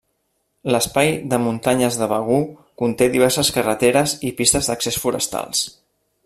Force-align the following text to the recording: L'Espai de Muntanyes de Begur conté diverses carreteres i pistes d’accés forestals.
L'Espai 0.75 1.09
de 1.33 1.39
Muntanyes 1.43 1.97
de 2.03 2.07
Begur 2.13 2.39
conté 2.83 3.11
diverses 3.17 3.53
carreteres 3.59 4.17
i 4.31 4.33
pistes 4.41 4.71
d’accés 4.71 4.99
forestals. 5.05 5.63